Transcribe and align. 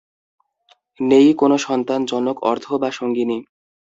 নেই 0.99 1.27
কোন 1.33 1.51
সন্তান, 1.57 1.99
জনক, 2.05 2.37
অর্থ 2.43 2.65
বা 2.81 2.89
সঙ্গিনী। 2.91 3.37